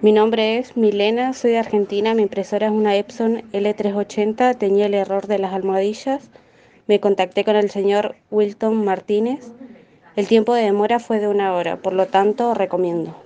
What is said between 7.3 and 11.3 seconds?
con el señor Wilton Martínez. El tiempo de demora fue de